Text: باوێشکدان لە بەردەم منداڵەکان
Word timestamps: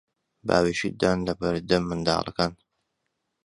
باوێشکدان 0.47 1.17
لە 1.27 1.33
بەردەم 1.39 1.83
منداڵەکان 1.89 2.53